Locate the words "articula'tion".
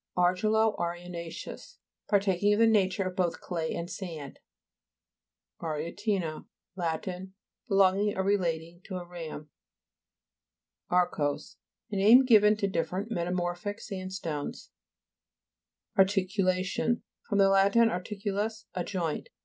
16.31-17.01